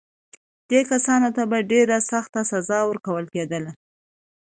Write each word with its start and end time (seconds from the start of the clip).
دې 0.69 0.81
کسانو 0.91 1.29
ته 1.35 1.43
به 1.51 1.59
ډېره 1.71 1.97
سخته 2.11 2.41
سزا 2.51 2.79
ورکول 2.89 3.25
کېدله. 3.33 3.71